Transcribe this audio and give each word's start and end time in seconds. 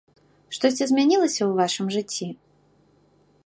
Штосьці 0.57 0.87
змянілася 0.91 1.39
ў 1.45 1.51
вашым 1.59 1.87
жыцці? 1.97 2.27